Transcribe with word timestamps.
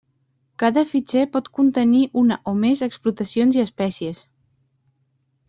Cada 0.61 0.83
fitxer 0.91 1.25
pot 1.35 1.49
contenir 1.59 2.01
una 2.23 2.39
o 2.53 2.55
més 2.63 2.83
explotacions 2.89 3.61
i 3.61 3.63
espècies. 3.67 4.25